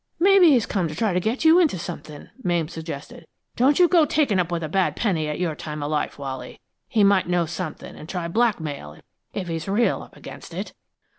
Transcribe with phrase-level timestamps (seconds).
[0.19, 3.27] "Maybe he's come to try an' get you into somethin'," Mame suggested.
[3.55, 6.59] "Don't you go takin' up with a bad penny at your time o' life, Wally.
[6.87, 8.97] He might know somethin' an' try blackmail,
[9.35, 10.73] if he's real up against it."